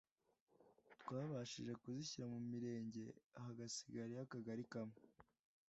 [1.01, 3.03] twabashije kuzishyira ku mirenge
[3.45, 4.99] hagasigara iy’akagari kamwe